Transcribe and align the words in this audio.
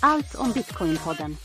Allt 0.00 0.34
om 0.34 0.52
Bitcoin-podden. 0.52 1.36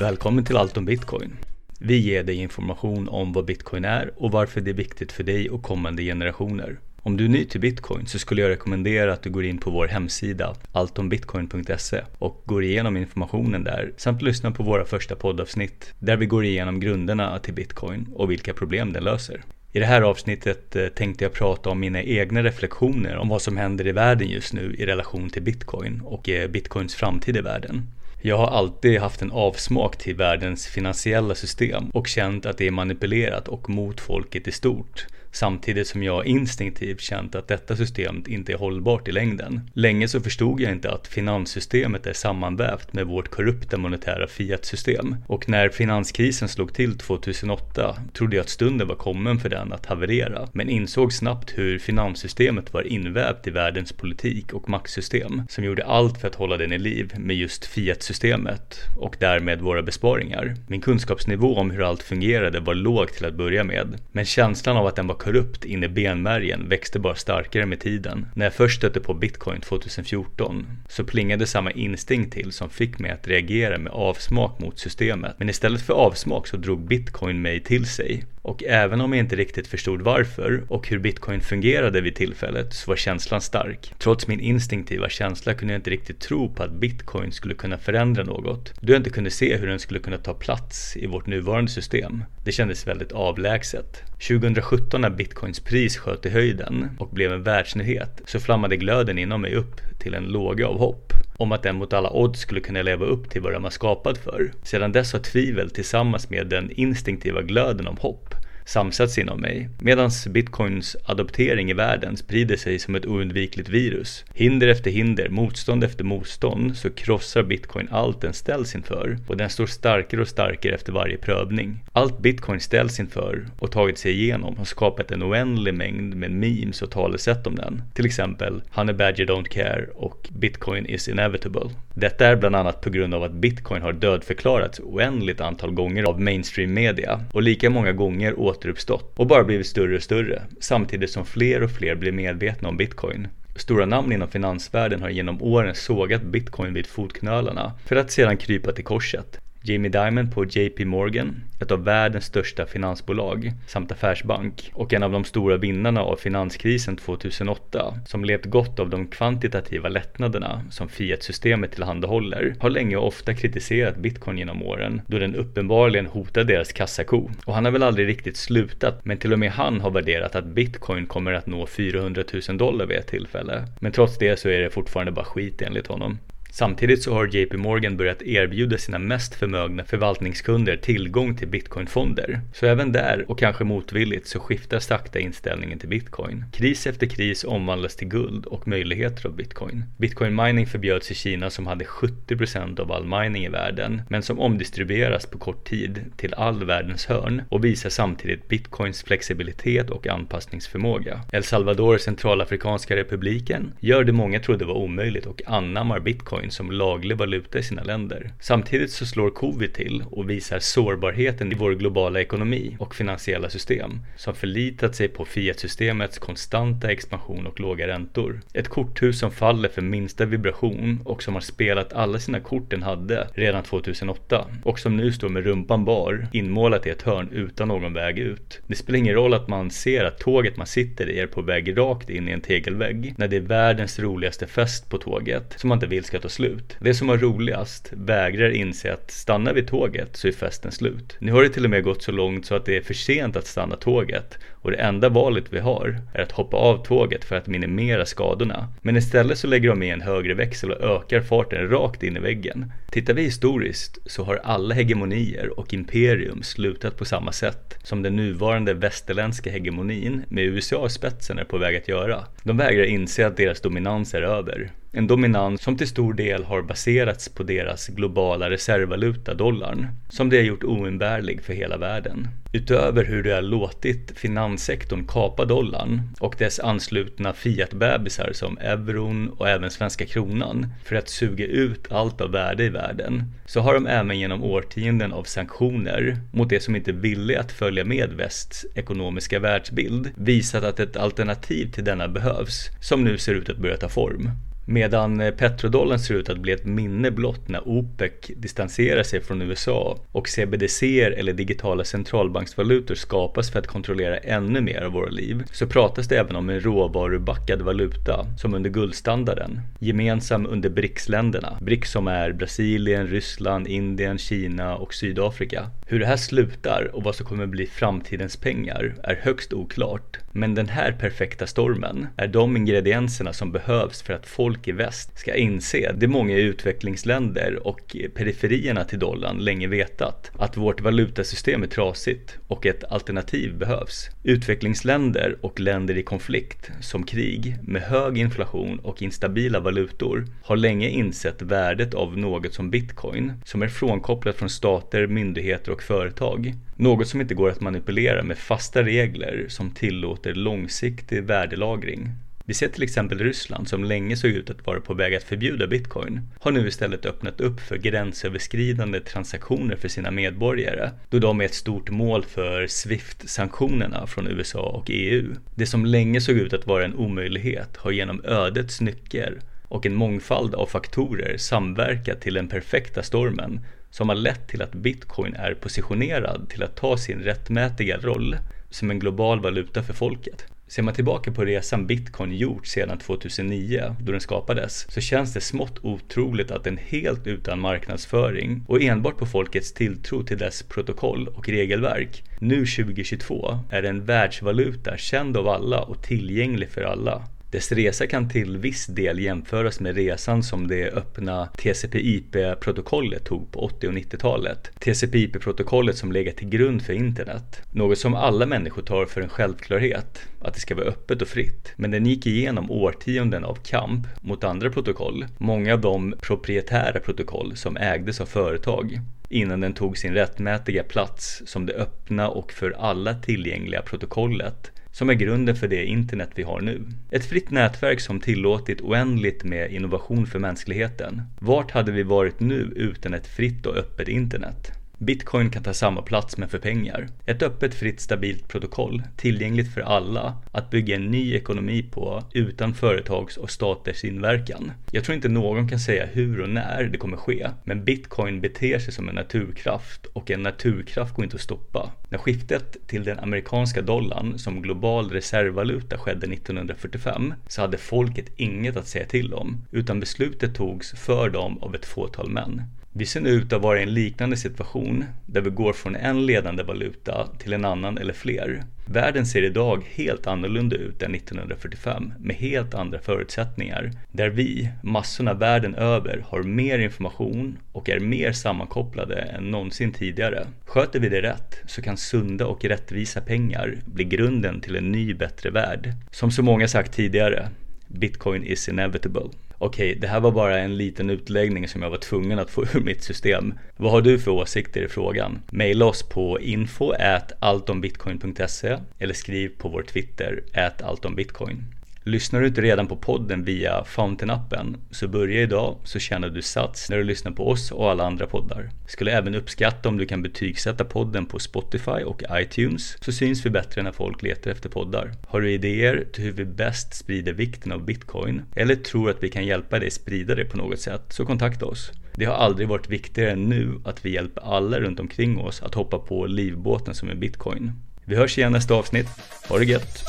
Välkommen 0.00 0.44
till 0.44 0.56
Allt 0.56 0.76
om 0.76 0.84
Bitcoin. 0.84 1.36
Vi 1.80 1.96
ger 1.96 2.24
dig 2.24 2.36
information 2.36 3.08
om 3.08 3.32
vad 3.32 3.44
Bitcoin 3.44 3.84
är 3.84 4.12
och 4.16 4.30
varför 4.30 4.60
det 4.60 4.70
är 4.70 4.74
viktigt 4.74 5.12
för 5.12 5.24
dig 5.24 5.50
och 5.50 5.62
kommande 5.62 6.02
generationer. 6.02 6.80
Om 7.02 7.16
du 7.16 7.24
är 7.24 7.28
ny 7.28 7.44
till 7.44 7.60
Bitcoin 7.60 8.06
så 8.06 8.18
skulle 8.18 8.42
jag 8.42 8.48
rekommendera 8.48 9.12
att 9.12 9.22
du 9.22 9.30
går 9.30 9.44
in 9.44 9.58
på 9.58 9.70
vår 9.70 9.86
hemsida 9.86 10.54
alltombitcoin.se 10.72 12.02
och 12.18 12.42
går 12.44 12.64
igenom 12.64 12.96
informationen 12.96 13.64
där 13.64 13.92
samt 13.96 14.22
lyssnar 14.22 14.50
på 14.50 14.62
våra 14.62 14.84
första 14.84 15.16
poddavsnitt 15.16 15.94
där 15.98 16.16
vi 16.16 16.26
går 16.26 16.44
igenom 16.44 16.80
grunderna 16.80 17.38
till 17.38 17.54
Bitcoin 17.54 18.08
och 18.14 18.30
vilka 18.30 18.54
problem 18.54 18.92
den 18.92 19.04
löser. 19.04 19.44
I 19.76 19.80
det 19.80 19.86
här 19.86 20.02
avsnittet 20.02 20.76
eh, 20.76 20.86
tänkte 20.86 21.24
jag 21.24 21.32
prata 21.32 21.70
om 21.70 21.80
mina 21.80 22.02
egna 22.02 22.42
reflektioner 22.42 23.16
om 23.16 23.28
vad 23.28 23.42
som 23.42 23.56
händer 23.56 23.86
i 23.86 23.92
världen 23.92 24.28
just 24.28 24.52
nu 24.52 24.74
i 24.78 24.86
relation 24.86 25.30
till 25.30 25.42
Bitcoin 25.42 26.00
och 26.04 26.28
eh, 26.28 26.50
Bitcoins 26.50 26.94
framtid 26.94 27.36
i 27.36 27.40
världen. 27.40 27.82
Jag 28.22 28.36
har 28.36 28.46
alltid 28.46 29.00
haft 29.00 29.22
en 29.22 29.30
avsmak 29.30 29.96
till 29.96 30.14
världens 30.16 30.66
finansiella 30.66 31.34
system 31.34 31.90
och 31.90 32.06
känt 32.06 32.46
att 32.46 32.58
det 32.58 32.66
är 32.66 32.70
manipulerat 32.70 33.48
och 33.48 33.70
mot 33.70 34.00
folket 34.00 34.48
i 34.48 34.52
stort. 34.52 35.06
Samtidigt 35.34 35.86
som 35.86 36.02
jag 36.02 36.26
instinktivt 36.26 37.00
känt 37.00 37.34
att 37.34 37.48
detta 37.48 37.76
system 37.76 38.24
inte 38.28 38.52
är 38.52 38.56
hållbart 38.56 39.08
i 39.08 39.12
längden. 39.12 39.60
Länge 39.72 40.08
så 40.08 40.20
förstod 40.20 40.60
jag 40.60 40.72
inte 40.72 40.90
att 40.90 41.06
finanssystemet 41.06 42.06
är 42.06 42.12
sammanvävt 42.12 42.92
med 42.92 43.06
vårt 43.06 43.28
korrupta 43.28 43.76
monetära 43.76 44.26
fiatsystem. 44.26 45.16
Och 45.26 45.48
när 45.48 45.68
finanskrisen 45.68 46.48
slog 46.48 46.74
till 46.74 46.98
2008 46.98 47.96
trodde 48.12 48.36
jag 48.36 48.42
att 48.42 48.48
stunden 48.48 48.88
var 48.88 48.94
kommen 48.94 49.38
för 49.38 49.48
den 49.48 49.72
att 49.72 49.86
haverera. 49.86 50.48
Men 50.52 50.68
insåg 50.68 51.12
snabbt 51.12 51.58
hur 51.58 51.78
finanssystemet 51.78 52.72
var 52.72 52.82
invävt 52.82 53.46
i 53.46 53.50
världens 53.50 53.92
politik 53.92 54.52
och 54.52 54.68
maktsystem. 54.68 55.42
Som 55.48 55.64
gjorde 55.64 55.84
allt 55.84 56.20
för 56.20 56.28
att 56.28 56.34
hålla 56.34 56.56
den 56.56 56.72
i 56.72 56.78
liv 56.78 57.12
med 57.16 57.36
just 57.36 57.66
fiatsystemet 57.66 58.80
och 58.98 59.16
därmed 59.20 59.60
våra 59.60 59.82
besparingar. 59.82 60.54
Min 60.68 60.80
kunskapsnivå 60.80 61.56
om 61.56 61.70
hur 61.70 61.82
allt 61.82 62.02
fungerade 62.02 62.60
var 62.60 62.74
låg 62.74 63.12
till 63.12 63.26
att 63.26 63.34
börja 63.34 63.64
med. 63.64 64.00
Men 64.12 64.24
känslan 64.24 64.76
av 64.76 64.86
att 64.86 64.96
den 64.96 65.06
var 65.06 65.23
korrupt 65.24 65.64
in 65.64 65.84
i 65.84 65.88
benmärgen 65.88 66.68
växte 66.68 66.98
bara 66.98 67.14
starkare 67.14 67.66
med 67.66 67.80
tiden. 67.80 68.26
När 68.34 68.46
jag 68.46 68.54
först 68.54 68.76
stötte 68.76 69.00
på 69.00 69.14
bitcoin 69.14 69.60
2014 69.60 70.66
så 70.88 71.04
plingade 71.04 71.46
samma 71.46 71.70
instinkt 71.70 72.32
till 72.32 72.52
som 72.52 72.70
fick 72.70 72.98
mig 72.98 73.10
att 73.10 73.28
reagera 73.28 73.78
med 73.78 73.92
avsmak 73.92 74.58
mot 74.58 74.78
systemet. 74.78 75.34
Men 75.38 75.48
istället 75.48 75.82
för 75.82 75.94
avsmak 75.94 76.46
så 76.46 76.56
drog 76.56 76.86
bitcoin 76.86 77.42
mig 77.42 77.60
till 77.60 77.86
sig. 77.86 78.24
Och 78.44 78.64
även 78.64 79.00
om 79.00 79.12
jag 79.12 79.20
inte 79.20 79.36
riktigt 79.36 79.66
förstod 79.66 80.02
varför 80.02 80.64
och 80.68 80.88
hur 80.88 80.98
bitcoin 80.98 81.40
fungerade 81.40 82.00
vid 82.00 82.14
tillfället 82.14 82.74
så 82.74 82.90
var 82.90 82.96
känslan 82.96 83.40
stark. 83.40 83.92
Trots 83.98 84.28
min 84.28 84.40
instinktiva 84.40 85.08
känsla 85.08 85.54
kunde 85.54 85.74
jag 85.74 85.78
inte 85.78 85.90
riktigt 85.90 86.20
tro 86.20 86.54
på 86.54 86.62
att 86.62 86.72
bitcoin 86.72 87.32
skulle 87.32 87.54
kunna 87.54 87.78
förändra 87.78 88.24
något. 88.24 88.72
Då 88.80 88.92
jag 88.92 89.00
inte 89.00 89.10
kunde 89.10 89.30
se 89.30 89.56
hur 89.56 89.66
den 89.66 89.78
skulle 89.78 90.00
kunna 90.00 90.18
ta 90.18 90.34
plats 90.34 90.96
i 90.96 91.06
vårt 91.06 91.26
nuvarande 91.26 91.70
system. 91.70 92.24
Det 92.44 92.52
kändes 92.52 92.86
väldigt 92.86 93.12
avlägset. 93.12 94.02
2017 94.28 95.00
när 95.00 95.10
bitcoins 95.10 95.60
pris 95.60 95.96
sköt 95.96 96.26
i 96.26 96.28
höjden 96.28 96.90
och 96.98 97.08
blev 97.08 97.32
en 97.32 97.42
världsnyhet 97.42 98.22
så 98.26 98.40
flammade 98.40 98.76
glöden 98.76 99.18
inom 99.18 99.40
mig 99.40 99.54
upp 99.54 99.80
till 99.98 100.14
en 100.14 100.24
låga 100.24 100.66
av 100.66 100.78
hopp 100.78 101.13
om 101.38 101.52
att 101.52 101.62
den 101.62 101.76
mot 101.76 101.92
alla 101.92 102.10
odds 102.10 102.40
skulle 102.40 102.60
kunna 102.60 102.82
leva 102.82 103.06
upp 103.06 103.30
till 103.30 103.42
vad 103.42 103.52
den 103.52 103.62
var 103.62 103.70
skapad 103.70 104.18
för. 104.18 104.52
Sedan 104.62 104.92
dess 104.92 105.12
har 105.12 105.20
tvivel 105.20 105.70
tillsammans 105.70 106.30
med 106.30 106.46
den 106.46 106.70
instinktiva 106.70 107.42
glöden 107.42 107.86
om 107.86 107.96
hopp 107.96 108.34
samsats 108.64 109.18
inom 109.18 109.40
mig. 109.40 109.68
Medan 109.78 110.10
bitcoins 110.28 110.96
adoptering 111.04 111.70
i 111.70 111.74
världen 111.74 112.16
sprider 112.16 112.56
sig 112.56 112.78
som 112.78 112.94
ett 112.94 113.06
oundvikligt 113.06 113.68
virus. 113.68 114.24
Hinder 114.34 114.68
efter 114.68 114.90
hinder, 114.90 115.28
motstånd 115.28 115.84
efter 115.84 116.04
motstånd, 116.04 116.76
så 116.76 116.90
krossar 116.90 117.42
bitcoin 117.42 117.88
allt 117.90 118.20
den 118.20 118.32
ställs 118.32 118.74
inför. 118.74 119.18
Och 119.26 119.36
den 119.36 119.50
står 119.50 119.66
starkare 119.66 120.20
och 120.20 120.28
starkare 120.28 120.74
efter 120.74 120.92
varje 120.92 121.16
prövning. 121.16 121.84
Allt 121.92 122.18
bitcoin 122.18 122.60
ställs 122.60 123.00
inför 123.00 123.46
och 123.58 123.72
tagit 123.72 123.98
sig 123.98 124.12
igenom 124.12 124.56
har 124.56 124.64
skapat 124.64 125.10
en 125.10 125.22
oändlig 125.22 125.74
mängd 125.74 126.14
med 126.14 126.30
memes 126.30 126.82
och 126.82 126.90
talesätt 126.90 127.46
om 127.46 127.56
den. 127.56 127.82
Till 127.94 128.06
exempel 128.06 128.62
Honey 128.70 128.94
Badger 128.94 129.26
Don't 129.26 129.48
Care 129.48 129.86
och 129.94 130.28
Bitcoin 130.30 130.86
is 130.86 131.08
inevitable. 131.08 131.70
Detta 131.94 132.26
är 132.26 132.36
bland 132.36 132.56
annat 132.56 132.80
på 132.80 132.90
grund 132.90 133.14
av 133.14 133.22
att 133.22 133.32
bitcoin 133.32 133.82
har 133.82 133.92
dödförklarats 133.92 134.80
oändligt 134.80 135.40
antal 135.40 135.70
gånger 135.70 136.04
av 136.04 136.20
mainstream 136.20 136.74
media 136.74 137.20
och 137.32 137.42
lika 137.42 137.70
många 137.70 137.92
gånger 137.92 138.40
återuppstått 138.54 139.12
och 139.18 139.26
bara 139.26 139.44
blivit 139.44 139.66
större 139.66 139.96
och 139.96 140.02
större 140.02 140.42
samtidigt 140.60 141.10
som 141.10 141.24
fler 141.24 141.62
och 141.62 141.70
fler 141.70 141.94
blir 141.94 142.12
medvetna 142.12 142.68
om 142.68 142.76
bitcoin. 142.76 143.28
Stora 143.56 143.86
namn 143.86 144.12
inom 144.12 144.28
finansvärlden 144.28 145.02
har 145.02 145.08
genom 145.08 145.42
åren 145.42 145.74
sågat 145.74 146.22
bitcoin 146.22 146.74
vid 146.74 146.86
fotknölarna 146.86 147.72
för 147.86 147.96
att 147.96 148.10
sedan 148.10 148.36
krypa 148.36 148.72
till 148.72 148.84
korset. 148.84 149.40
Jamie 149.66 149.90
Dimon 149.90 150.30
på 150.30 150.44
JP 150.44 150.84
Morgan, 150.84 151.44
ett 151.60 151.70
av 151.70 151.84
världens 151.84 152.24
största 152.24 152.66
finansbolag 152.66 153.52
samt 153.66 153.92
affärsbank 153.92 154.70
och 154.74 154.92
en 154.92 155.02
av 155.02 155.12
de 155.12 155.24
stora 155.24 155.56
vinnarna 155.56 156.02
av 156.02 156.16
finanskrisen 156.16 156.96
2008 156.96 157.94
som 158.06 158.24
levt 158.24 158.44
gott 158.44 158.80
av 158.80 158.90
de 158.90 159.06
kvantitativa 159.06 159.88
lättnaderna 159.88 160.62
som 160.70 160.88
Fiat-systemet 160.88 161.72
tillhandahåller 161.72 162.54
har 162.60 162.70
länge 162.70 162.96
och 162.96 163.06
ofta 163.06 163.34
kritiserat 163.34 163.96
bitcoin 163.96 164.38
genom 164.38 164.62
åren 164.62 165.00
då 165.06 165.18
den 165.18 165.34
uppenbarligen 165.34 166.06
hotar 166.06 166.44
deras 166.44 166.72
kassako. 166.72 167.30
Och 167.46 167.54
han 167.54 167.64
har 167.64 167.72
väl 167.72 167.82
aldrig 167.82 168.08
riktigt 168.08 168.36
slutat 168.36 169.04
men 169.04 169.18
till 169.18 169.32
och 169.32 169.38
med 169.38 169.50
han 169.50 169.80
har 169.80 169.90
värderat 169.90 170.34
att 170.34 170.46
bitcoin 170.46 171.06
kommer 171.06 171.32
att 171.32 171.46
nå 171.46 171.66
400 171.66 172.22
000 172.48 172.58
dollar 172.58 172.86
vid 172.86 172.98
ett 172.98 173.06
tillfälle. 173.06 173.64
Men 173.80 173.92
trots 173.92 174.18
det 174.18 174.38
så 174.38 174.48
är 174.48 174.60
det 174.60 174.70
fortfarande 174.70 175.12
bara 175.12 175.24
skit 175.24 175.62
enligt 175.62 175.86
honom. 175.86 176.18
Samtidigt 176.56 177.02
så 177.02 177.12
har 177.12 177.26
JP 177.26 177.56
Morgan 177.56 177.96
börjat 177.96 178.22
erbjuda 178.22 178.78
sina 178.78 178.98
mest 178.98 179.34
förmögna 179.34 179.84
förvaltningskunder 179.84 180.76
tillgång 180.76 181.36
till 181.36 181.48
bitcoinfonder. 181.48 182.40
Så 182.52 182.66
även 182.66 182.92
där, 182.92 183.24
och 183.28 183.38
kanske 183.38 183.64
motvilligt, 183.64 184.26
så 184.26 184.40
skiftar 184.40 184.78
sakta 184.78 185.18
inställningen 185.18 185.78
till 185.78 185.88
bitcoin. 185.88 186.44
Kris 186.52 186.86
efter 186.86 187.06
kris 187.06 187.44
omvandlas 187.44 187.96
till 187.96 188.08
guld 188.08 188.46
och 188.46 188.68
möjligheter 188.68 189.26
av 189.26 189.36
bitcoin. 189.36 189.84
Bitcoin 189.96 190.34
mining 190.34 190.66
förbjöds 190.66 191.10
i 191.10 191.14
Kina 191.14 191.50
som 191.50 191.66
hade 191.66 191.84
70% 191.84 192.80
av 192.80 192.92
all 192.92 193.04
mining 193.04 193.44
i 193.44 193.48
världen, 193.48 194.02
men 194.08 194.22
som 194.22 194.40
omdistribueras 194.40 195.26
på 195.26 195.38
kort 195.38 195.68
tid 195.68 196.00
till 196.16 196.34
all 196.34 196.64
världens 196.64 197.06
hörn 197.06 197.42
och 197.48 197.64
visar 197.64 197.90
samtidigt 197.90 198.48
bitcoins 198.48 199.02
flexibilitet 199.02 199.90
och 199.90 200.06
anpassningsförmåga. 200.06 201.20
El 201.32 201.44
Salvador, 201.44 201.98
Centralafrikanska 201.98 202.96
republiken, 202.96 203.72
gör 203.80 204.04
det 204.04 204.12
många 204.12 204.40
trodde 204.40 204.64
var 204.64 204.74
omöjligt 204.74 205.26
och 205.26 205.42
anammar 205.46 206.00
bitcoin 206.00 206.43
bitcoin 206.44 206.50
som 206.50 206.70
laglig 206.70 207.16
valuta 207.16 207.58
i 207.58 207.62
sina 207.62 207.82
länder. 207.82 208.32
Samtidigt 208.40 208.90
så 208.90 209.06
slår 209.06 209.30
covid 209.30 209.74
till 209.74 210.04
och 210.10 210.30
visar 210.30 210.58
sårbarheten 210.58 211.52
i 211.52 211.54
vår 211.54 211.74
globala 211.74 212.20
ekonomi 212.20 212.76
och 212.78 212.94
finansiella 212.94 213.50
system 213.50 214.00
som 214.16 214.34
förlitat 214.34 214.94
sig 214.94 215.08
på 215.08 215.24
fiatsystemets 215.24 216.18
konstanta 216.18 216.90
expansion 216.90 217.46
och 217.46 217.60
låga 217.60 217.86
räntor. 217.86 218.40
Ett 218.54 218.68
korthus 218.68 219.18
som 219.18 219.30
faller 219.30 219.68
för 219.68 219.82
minsta 219.82 220.26
vibration 220.26 221.00
och 221.04 221.22
som 221.22 221.34
har 221.34 221.42
spelat 221.42 221.92
alla 221.92 222.18
sina 222.18 222.40
kort 222.40 222.70
den 222.70 222.82
hade 222.82 223.28
redan 223.34 223.62
2008 223.62 224.46
och 224.64 224.78
som 224.78 224.96
nu 224.96 225.12
står 225.12 225.28
med 225.28 225.44
rumpan 225.44 225.84
bar 225.84 226.26
inmålat 226.32 226.86
i 226.86 226.90
ett 226.90 227.02
hörn 227.02 227.28
utan 227.32 227.68
någon 227.68 227.94
väg 227.94 228.18
ut. 228.18 228.60
Det 228.66 228.76
spelar 228.76 228.98
ingen 228.98 229.14
roll 229.14 229.34
att 229.34 229.48
man 229.48 229.70
ser 229.70 230.04
att 230.04 230.18
tåget 230.18 230.56
man 230.56 230.66
sitter 230.66 231.08
i 231.08 231.20
är 231.20 231.26
på 231.26 231.42
väg 231.42 231.76
rakt 231.76 232.10
in 232.10 232.28
i 232.28 232.32
en 232.32 232.40
tegelvägg 232.40 233.14
när 233.18 233.28
det 233.28 233.36
är 233.36 233.40
världens 233.40 233.98
roligaste 233.98 234.46
fest 234.46 234.90
på 234.90 234.98
tåget 234.98 235.54
som 235.56 235.68
man 235.68 235.76
inte 235.76 235.86
vill 235.86 236.04
ska 236.04 236.20
ta 236.20 236.28
slut. 236.34 236.76
Det 236.80 236.94
som 236.94 237.06
var 237.06 237.18
roligast 237.18 237.92
vägrar 237.92 238.50
inse 238.50 238.92
att 238.92 239.10
stannar 239.10 239.54
vi 239.54 239.62
tåget 239.62 240.16
så 240.16 240.28
är 240.28 240.32
festen 240.32 240.72
slut. 240.72 241.16
Nu 241.18 241.32
har 241.32 241.42
det 241.42 241.48
till 241.48 241.64
och 241.64 241.70
med 241.70 241.84
gått 241.84 242.02
så 242.02 242.12
långt 242.12 242.46
så 242.46 242.54
att 242.54 242.64
det 242.64 242.76
är 242.76 242.80
för 242.80 242.94
sent 242.94 243.36
att 243.36 243.46
stanna 243.46 243.76
tåget 243.76 244.38
och 244.64 244.70
det 244.70 244.76
enda 244.76 245.08
valet 245.08 245.44
vi 245.50 245.58
har 245.58 246.00
är 246.14 246.22
att 246.22 246.32
hoppa 246.32 246.56
av 246.56 246.84
tåget 246.84 247.24
för 247.24 247.36
att 247.36 247.46
minimera 247.46 248.06
skadorna. 248.06 248.68
Men 248.82 248.96
istället 248.96 249.38
så 249.38 249.46
lägger 249.46 249.68
de 249.68 249.82
i 249.82 249.90
en 249.90 250.00
högre 250.00 250.34
växel 250.34 250.72
och 250.72 250.96
ökar 250.96 251.20
farten 251.20 251.68
rakt 251.68 252.02
in 252.02 252.16
i 252.16 252.20
väggen. 252.20 252.72
Tittar 252.90 253.14
vi 253.14 253.22
historiskt 253.22 253.98
så 254.06 254.24
har 254.24 254.40
alla 254.44 254.74
hegemonier 254.74 255.58
och 255.58 255.74
imperium 255.74 256.42
slutat 256.42 256.96
på 256.96 257.04
samma 257.04 257.32
sätt 257.32 257.78
som 257.82 258.02
den 258.02 258.16
nuvarande 258.16 258.74
västerländska 258.74 259.50
hegemonin 259.50 260.22
med 260.28 260.44
USA 260.44 260.86
i 260.86 260.90
spetsen 260.90 261.38
är 261.38 261.44
på 261.44 261.58
väg 261.58 261.76
att 261.76 261.88
göra. 261.88 262.24
De 262.42 262.56
vägrar 262.56 262.84
inse 262.84 263.26
att 263.26 263.36
deras 263.36 263.60
dominans 263.60 264.14
är 264.14 264.22
över. 264.22 264.70
En 264.96 265.06
dominans 265.06 265.62
som 265.62 265.76
till 265.76 265.88
stor 265.88 266.14
del 266.14 266.44
har 266.44 266.62
baserats 266.62 267.28
på 267.28 267.42
deras 267.42 267.88
globala 267.88 268.50
reservvaluta, 268.50 269.34
dollarn, 269.34 269.88
som 270.08 270.30
det 270.30 270.36
har 270.36 270.44
gjort 270.44 270.64
oumbärlig 270.64 271.42
för 271.42 271.52
hela 271.52 271.76
världen. 271.76 272.28
Utöver 272.52 273.04
hur 273.04 273.22
det 273.22 273.34
har 273.34 273.42
låtit 273.42 274.12
finanssektorn 274.16 275.06
kapa 275.06 275.44
dollarn 275.44 276.02
och 276.20 276.34
dess 276.38 276.60
anslutna 276.60 277.32
fiatbebisar 277.32 278.30
som 278.32 278.58
euron 278.58 279.28
och 279.28 279.48
även 279.48 279.70
svenska 279.70 280.06
kronan 280.06 280.66
för 280.84 280.96
att 280.96 281.08
suga 281.08 281.46
ut 281.46 281.92
allt 281.92 282.20
av 282.20 282.30
värde 282.30 282.64
i 282.64 282.68
världen 282.68 283.24
så 283.46 283.60
har 283.60 283.74
de 283.74 283.86
även 283.86 284.18
genom 284.18 284.44
årtionden 284.44 285.12
av 285.12 285.24
sanktioner 285.24 286.18
mot 286.32 286.48
det 286.48 286.60
som 286.60 286.76
inte 286.76 286.92
ville 286.92 287.40
att 287.40 287.52
följa 287.52 287.84
med 287.84 288.12
västs 288.12 288.66
ekonomiska 288.74 289.38
världsbild 289.38 290.10
visat 290.16 290.64
att 290.64 290.80
ett 290.80 290.96
alternativ 290.96 291.72
till 291.72 291.84
denna 291.84 292.08
behövs 292.08 292.70
som 292.80 293.04
nu 293.04 293.18
ser 293.18 293.34
ut 293.34 293.50
att 293.50 293.58
börja 293.58 293.76
ta 293.76 293.88
form. 293.88 294.30
Medan 294.66 295.20
eh, 295.20 295.34
petrodollarn 295.34 295.98
ser 295.98 296.14
ut 296.14 296.28
att 296.28 296.38
bli 296.38 296.52
ett 296.52 296.64
minne 296.64 297.10
blott 297.10 297.48
när 297.48 297.68
OPEC 297.68 298.12
distanserar 298.36 299.02
sig 299.02 299.20
från 299.20 299.42
USA 299.42 299.98
och 300.12 300.28
CBDC 300.28 301.00
eller 301.00 301.32
digitala 301.32 301.84
centralbanksvalutor 301.84 302.94
skapas 302.94 303.50
för 303.50 303.58
att 303.58 303.66
kontrollera 303.66 304.16
ännu 304.16 304.60
mer 304.60 304.82
av 304.82 304.92
våra 304.92 305.10
liv 305.10 305.42
så 305.52 305.66
pratas 305.66 306.08
det 306.08 306.16
även 306.18 306.36
om 306.36 306.50
en 306.50 306.60
råvarubackad 306.60 307.62
valuta 307.62 308.26
som 308.38 308.54
under 308.54 308.70
guldstandarden, 308.70 309.60
gemensam 309.78 310.46
under 310.46 310.70
BRICS-länderna. 310.70 311.58
BRICS 311.60 311.90
som 311.90 312.08
är 312.08 312.32
Brasilien, 312.32 313.06
Ryssland, 313.06 313.68
Indien, 313.68 314.18
Kina 314.18 314.76
och 314.76 314.94
Sydafrika. 314.94 315.70
Hur 315.86 316.00
det 316.00 316.06
här 316.06 316.16
slutar 316.16 316.90
och 316.92 317.02
vad 317.02 317.14
som 317.14 317.26
kommer 317.26 317.46
bli 317.46 317.66
framtidens 317.66 318.36
pengar 318.36 318.94
är 319.02 319.20
högst 319.22 319.52
oklart. 319.52 320.18
Men 320.32 320.54
den 320.54 320.68
här 320.68 320.92
perfekta 320.92 321.46
stormen 321.46 322.06
är 322.16 322.28
de 322.28 322.56
ingredienserna 322.56 323.32
som 323.32 323.52
behövs 323.52 324.02
för 324.02 324.12
att 324.12 324.26
folk 324.26 324.53
i 324.64 324.72
väst 324.72 325.18
ska 325.18 325.34
inse 325.34 325.92
det 325.92 326.08
många 326.08 326.36
utvecklingsländer 326.36 327.66
och 327.66 327.96
periferierna 328.14 328.84
till 328.84 328.98
dollarn 328.98 329.38
länge 329.38 329.68
vetat. 329.68 330.30
Att 330.38 330.56
vårt 330.56 330.80
valutasystem 330.80 331.62
är 331.62 331.66
trasigt 331.66 332.38
och 332.48 332.66
ett 332.66 332.84
alternativ 332.84 333.58
behövs. 333.58 334.10
Utvecklingsländer 334.22 335.36
och 335.40 335.60
länder 335.60 335.96
i 335.96 336.02
konflikt, 336.02 336.70
som 336.80 337.06
krig, 337.06 337.56
med 337.62 337.82
hög 337.82 338.18
inflation 338.18 338.78
och 338.78 339.02
instabila 339.02 339.60
valutor, 339.60 340.26
har 340.42 340.56
länge 340.56 340.88
insett 340.88 341.42
värdet 341.42 341.94
av 341.94 342.18
något 342.18 342.54
som 342.54 342.70
bitcoin, 342.70 343.32
som 343.44 343.62
är 343.62 343.68
frånkopplat 343.68 344.36
från 344.36 344.50
stater, 344.50 345.06
myndigheter 345.06 345.72
och 345.72 345.82
företag. 345.82 346.54
Något 346.76 347.08
som 347.08 347.20
inte 347.20 347.34
går 347.34 347.50
att 347.50 347.60
manipulera 347.60 348.22
med 348.22 348.38
fasta 348.38 348.82
regler 348.82 349.46
som 349.48 349.70
tillåter 349.70 350.34
långsiktig 350.34 351.22
värdelagring. 351.22 352.10
Vi 352.46 352.54
ser 352.54 352.68
till 352.68 352.82
exempel 352.82 353.18
Ryssland 353.18 353.68
som 353.68 353.84
länge 353.84 354.16
såg 354.16 354.30
ut 354.30 354.50
att 354.50 354.66
vara 354.66 354.80
på 354.80 354.94
väg 354.94 355.14
att 355.14 355.22
förbjuda 355.22 355.66
bitcoin 355.66 356.20
har 356.40 356.52
nu 356.52 356.68
istället 356.68 357.06
öppnat 357.06 357.40
upp 357.40 357.60
för 357.60 357.76
gränsöverskridande 357.76 359.00
transaktioner 359.00 359.76
för 359.76 359.88
sina 359.88 360.10
medborgare 360.10 360.90
då 361.10 361.18
de 361.18 361.40
är 361.40 361.44
ett 361.44 361.54
stort 361.54 361.90
mål 361.90 362.24
för 362.24 362.66
Swift-sanktionerna 362.66 364.06
från 364.06 364.26
USA 364.26 364.60
och 364.60 364.84
EU. 364.88 365.34
Det 365.54 365.66
som 365.66 365.86
länge 365.86 366.20
såg 366.20 366.36
ut 366.36 366.52
att 366.52 366.66
vara 366.66 366.84
en 366.84 366.94
omöjlighet 366.94 367.76
har 367.76 367.90
genom 367.90 368.24
ödets 368.24 368.80
nycker 368.80 369.40
och 369.68 369.86
en 369.86 369.94
mångfald 369.94 370.54
av 370.54 370.66
faktorer 370.66 371.36
samverkat 371.36 372.20
till 372.20 372.34
den 372.34 372.48
perfekta 372.48 373.02
stormen 373.02 373.60
som 373.90 374.08
har 374.08 374.16
lett 374.16 374.48
till 374.48 374.62
att 374.62 374.74
bitcoin 374.74 375.34
är 375.34 375.54
positionerad 375.54 376.48
till 376.48 376.62
att 376.62 376.76
ta 376.76 376.96
sin 376.96 377.22
rättmätiga 377.22 377.98
roll 377.98 378.36
som 378.70 378.90
en 378.90 378.98
global 378.98 379.40
valuta 379.40 379.82
för 379.82 379.92
folket. 379.92 380.46
Ser 380.74 380.82
man 380.82 380.94
tillbaka 380.94 381.32
på 381.32 381.44
resan 381.44 381.86
bitcoin 381.86 382.32
gjort 382.32 382.66
sedan 382.66 382.98
2009 382.98 383.96
då 384.00 384.12
den 384.12 384.20
skapades 384.20 384.86
så 384.92 385.00
känns 385.00 385.34
det 385.34 385.40
smått 385.40 385.78
otroligt 385.82 386.50
att 386.50 386.64
den 386.64 386.78
helt 386.86 387.26
utan 387.26 387.60
marknadsföring 387.60 388.64
och 388.68 388.82
enbart 388.82 389.18
på 389.18 389.26
folkets 389.26 389.72
tilltro 389.72 390.22
till 390.22 390.38
dess 390.38 390.62
protokoll 390.62 391.28
och 391.28 391.48
regelverk 391.48 392.24
nu 392.38 392.66
2022 392.66 393.58
är 393.70 393.82
en 393.82 394.04
världsvaluta 394.04 394.96
känd 394.96 395.36
av 395.36 395.48
alla 395.48 395.82
och 395.82 396.02
tillgänglig 396.02 396.70
för 396.70 396.82
alla. 396.82 397.22
Dess 397.54 397.72
resa 397.72 398.06
kan 398.06 398.28
till 398.28 398.58
viss 398.58 398.86
del 398.86 399.18
jämföras 399.18 399.80
med 399.80 399.94
resan 399.96 400.42
som 400.42 400.68
det 400.68 400.90
öppna 400.90 401.48
TCP/IP-protokollet 401.58 403.24
tog 403.24 403.52
på 403.52 403.60
80 403.60 403.88
och 403.88 403.92
90-talet. 403.92 404.70
TCP/IP-protokollet 404.80 405.96
som 405.96 406.12
legat 406.12 406.36
till 406.36 406.48
grund 406.48 406.82
för 406.82 406.92
internet. 406.92 407.62
Något 407.72 407.98
som 407.98 408.14
alla 408.14 408.46
människor 408.46 408.82
tar 408.82 409.06
för 409.06 409.20
en 409.20 409.28
självklarhet, 409.28 410.22
att 410.40 410.54
det 410.54 410.60
ska 410.60 410.74
vara 410.74 410.86
öppet 410.86 411.22
och 411.22 411.28
fritt. 411.28 411.72
Men 411.76 411.90
den 411.90 412.06
gick 412.06 412.26
igenom 412.26 412.70
årtionden 412.70 413.44
av 413.44 413.54
kamp 413.54 414.06
mot 414.20 414.44
andra 414.44 414.70
protokoll. 414.70 415.26
Många 415.38 415.74
av 415.74 415.80
dem 415.80 416.14
proprietära 416.20 417.00
protokoll 417.00 417.56
som 417.56 417.76
ägdes 417.76 418.20
av 418.20 418.26
företag 418.26 419.00
innan 419.28 419.60
den 419.60 419.74
tog 419.74 419.98
sin 419.98 420.14
rättmätiga 420.14 420.82
plats 420.82 421.42
som 421.46 421.66
det 421.66 421.74
öppna 421.74 422.28
och 422.28 422.52
för 422.52 422.70
alla 422.70 423.14
tillgängliga 423.14 423.82
protokollet 423.82 424.70
som 424.94 425.10
är 425.10 425.14
grunden 425.14 425.56
för 425.56 425.68
det 425.68 425.84
internet 425.84 426.30
vi 426.34 426.42
har 426.42 426.60
nu. 426.60 426.82
Ett 427.10 427.24
fritt 427.24 427.50
nätverk 427.50 428.00
som 428.00 428.20
tillåtit 428.20 428.80
oändligt 428.80 429.44
med 429.44 429.72
innovation 429.72 430.26
för 430.26 430.38
mänskligheten. 430.38 431.22
Vart 431.38 431.70
hade 431.70 431.92
vi 431.92 432.02
varit 432.02 432.40
nu 432.40 432.72
utan 432.76 433.14
ett 433.14 433.26
fritt 433.26 433.66
och 433.66 433.76
öppet 433.76 434.08
internet? 434.08 434.83
Bitcoin 435.04 435.50
kan 435.50 435.62
ta 435.62 435.74
samma 435.74 436.02
plats 436.02 436.36
men 436.36 436.48
för 436.48 436.58
pengar. 436.58 437.08
Ett 437.26 437.42
öppet, 437.42 437.74
fritt, 437.74 438.00
stabilt 438.00 438.48
protokoll, 438.48 439.02
tillgängligt 439.16 439.74
för 439.74 439.80
alla, 439.80 440.36
att 440.52 440.70
bygga 440.70 440.96
en 440.96 441.06
ny 441.06 441.34
ekonomi 441.34 441.82
på 441.90 442.24
utan 442.32 442.74
företags 442.74 443.36
och 443.36 443.50
staters 443.50 444.04
inverkan. 444.04 444.72
Jag 444.90 445.04
tror 445.04 445.14
inte 445.14 445.28
någon 445.28 445.68
kan 445.68 445.78
säga 445.78 446.06
hur 446.06 446.40
och 446.40 446.48
när 446.48 446.84
det 446.84 446.98
kommer 446.98 447.16
ske, 447.16 447.50
men 447.64 447.84
bitcoin 447.84 448.40
beter 448.40 448.78
sig 448.78 448.92
som 448.92 449.08
en 449.08 449.14
naturkraft 449.14 450.06
och 450.06 450.30
en 450.30 450.42
naturkraft 450.42 451.14
går 451.14 451.24
inte 451.24 451.36
att 451.36 451.42
stoppa. 451.42 451.90
När 452.08 452.18
skiftet 452.18 452.76
till 452.86 453.04
den 453.04 453.18
amerikanska 453.18 453.82
dollarn 453.82 454.38
som 454.38 454.62
global 454.62 455.10
reservvaluta 455.10 455.98
skedde 455.98 456.26
1945 456.26 457.34
så 457.48 457.60
hade 457.60 457.78
folket 457.78 458.26
inget 458.36 458.76
att 458.76 458.88
säga 458.88 459.06
till 459.06 459.34
om, 459.34 459.64
utan 459.70 460.00
beslutet 460.00 460.54
togs 460.54 460.92
för 460.92 461.30
dem 461.30 461.58
av 461.62 461.74
ett 461.74 461.86
fåtal 461.86 462.30
män. 462.30 462.62
Vi 462.96 463.06
ser 463.06 463.20
nu 463.20 463.30
ut 463.30 463.52
att 463.52 463.62
vara 463.62 463.80
i 463.80 463.82
en 463.82 463.94
liknande 463.94 464.36
situation 464.36 465.04
där 465.26 465.40
vi 465.40 465.50
går 465.50 465.72
från 465.72 465.96
en 465.96 466.26
ledande 466.26 466.62
valuta 466.62 467.28
till 467.38 467.52
en 467.52 467.64
annan 467.64 467.98
eller 467.98 468.12
fler. 468.12 468.62
Världen 468.86 469.26
ser 469.26 469.42
idag 469.42 469.84
helt 469.94 470.26
annorlunda 470.26 470.76
ut 470.76 471.02
än 471.02 471.14
1945 471.14 472.12
med 472.18 472.36
helt 472.36 472.74
andra 472.74 472.98
förutsättningar. 472.98 473.90
Där 474.12 474.28
vi, 474.28 474.68
massorna 474.82 475.34
världen 475.34 475.74
över, 475.74 476.24
har 476.28 476.42
mer 476.42 476.78
information 476.78 477.58
och 477.72 477.88
är 477.88 478.00
mer 478.00 478.32
sammankopplade 478.32 479.16
än 479.16 479.50
någonsin 479.50 479.92
tidigare. 479.92 480.46
Sköter 480.64 481.00
vi 481.00 481.08
det 481.08 481.22
rätt 481.22 481.60
så 481.66 481.82
kan 481.82 481.96
sunda 481.96 482.46
och 482.46 482.64
rättvisa 482.64 483.20
pengar 483.20 483.76
bli 483.84 484.04
grunden 484.04 484.60
till 484.60 484.76
en 484.76 484.92
ny 484.92 485.14
bättre 485.14 485.50
värld. 485.50 485.92
Som 486.10 486.30
så 486.30 486.42
många 486.42 486.68
sagt 486.68 486.92
tidigare, 486.92 487.48
Bitcoin 487.88 488.44
is 488.44 488.68
inevitable. 488.68 489.30
Okej, 489.58 489.94
det 489.94 490.06
här 490.06 490.20
var 490.20 490.30
bara 490.30 490.58
en 490.58 490.76
liten 490.76 491.10
utläggning 491.10 491.68
som 491.68 491.82
jag 491.82 491.90
var 491.90 491.98
tvungen 491.98 492.38
att 492.38 492.50
få 492.50 492.62
ur 492.62 492.80
mitt 492.80 493.02
system. 493.02 493.54
Vad 493.76 493.92
har 493.92 494.02
du 494.02 494.18
för 494.18 494.30
åsikter 494.30 494.82
i 494.82 494.88
frågan? 494.88 495.42
Maila 495.50 495.84
oss 495.84 496.02
på 496.02 496.40
info 496.40 496.92
alltombitcoin.se 497.38 498.76
eller 498.98 499.14
skriv 499.14 499.48
på 499.58 499.68
vår 499.68 499.82
Twitter 499.82 500.42
alltombitcoin. 500.82 501.64
Lyssnar 502.06 502.40
du 502.40 502.46
inte 502.46 502.60
redan 502.60 502.86
på 502.86 502.96
podden 502.96 503.44
via 503.44 503.84
Fountain-appen 503.84 504.76
så 504.90 505.08
börja 505.08 505.42
idag 505.42 505.76
så 505.84 505.98
tjänar 505.98 506.28
du 506.28 506.42
sats 506.42 506.90
när 506.90 506.96
du 506.96 507.04
lyssnar 507.04 507.32
på 507.32 507.48
oss 507.48 507.72
och 507.72 507.90
alla 507.90 508.04
andra 508.04 508.26
poddar. 508.26 508.70
Skulle 508.86 509.12
även 509.12 509.34
uppskatta 509.34 509.88
om 509.88 509.96
du 509.96 510.06
kan 510.06 510.22
betygsätta 510.22 510.84
podden 510.84 511.26
på 511.26 511.38
Spotify 511.38 511.90
och 511.90 512.22
iTunes 512.32 512.96
så 513.00 513.12
syns 513.12 513.46
vi 513.46 513.50
bättre 513.50 513.82
när 513.82 513.92
folk 513.92 514.22
letar 514.22 514.50
efter 514.50 514.68
poddar. 514.68 515.12
Har 515.26 515.40
du 515.40 515.52
idéer 515.52 516.06
till 516.12 516.24
hur 516.24 516.32
vi 516.32 516.44
bäst 516.44 516.94
sprider 516.94 517.32
vikten 517.32 517.72
av 517.72 517.84
bitcoin 517.84 518.42
eller 518.56 518.74
tror 518.74 519.10
att 519.10 519.22
vi 519.22 519.30
kan 519.30 519.46
hjälpa 519.46 519.78
dig 519.78 519.90
sprida 519.90 520.34
det 520.34 520.44
på 520.44 520.56
något 520.56 520.80
sätt 520.80 521.02
så 521.08 521.26
kontakta 521.26 521.66
oss. 521.66 521.92
Det 522.14 522.24
har 522.24 522.34
aldrig 522.34 522.68
varit 522.68 522.88
viktigare 522.88 523.30
än 523.30 523.48
nu 523.48 523.80
att 523.84 524.04
vi 524.04 524.10
hjälper 524.10 524.42
alla 524.56 524.80
runt 524.80 525.00
omkring 525.00 525.38
oss 525.38 525.62
att 525.62 525.74
hoppa 525.74 525.98
på 525.98 526.26
livbåten 526.26 526.94
som 526.94 527.08
är 527.08 527.14
bitcoin. 527.14 527.72
Vi 528.04 528.16
hörs 528.16 528.38
igen 528.38 528.52
nästa 528.52 528.74
avsnitt. 528.74 529.08
Ha 529.48 529.58
det 529.58 529.64
gött! 529.64 530.04